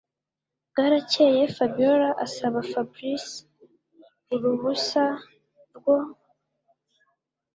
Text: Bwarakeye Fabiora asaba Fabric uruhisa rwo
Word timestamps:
Bwarakeye 0.69 1.41
Fabiora 1.55 2.09
asaba 2.25 2.59
Fabric 2.71 3.25
uruhisa 4.33 5.05
rwo 5.77 5.97